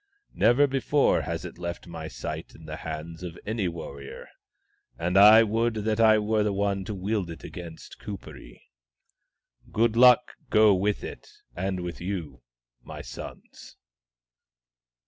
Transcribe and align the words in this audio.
"Never 0.33 0.65
before 0.65 1.21
has 1.21 1.45
it 1.45 1.59
left 1.59 1.85
my 1.85 2.07
sight 2.07 2.55
in 2.55 2.65
the 2.65 2.77
hands 2.77 3.21
of 3.21 3.37
any 3.45 3.67
warrior, 3.67 4.27
and 4.97 5.15
I 5.15 5.43
would 5.43 5.75
that 5.75 5.99
I 5.99 6.17
were 6.17 6.41
the 6.41 6.51
one 6.51 6.83
to 6.85 6.95
wield 6.95 7.29
it 7.29 7.43
against 7.43 7.99
Kuperee. 7.99 8.63
Good 9.71 9.95
luck 9.95 10.31
go 10.49 10.73
with 10.73 11.03
it 11.03 11.27
and 11.55 11.81
with 11.81 12.01
you, 12.01 12.41
my 12.81 13.03
sons 13.03 13.75